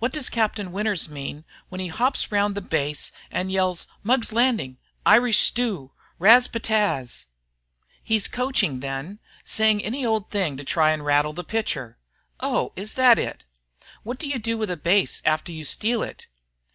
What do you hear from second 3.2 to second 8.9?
and yells 'Mugg's Landing! Irish stew! Ras patas'?" "He's coaching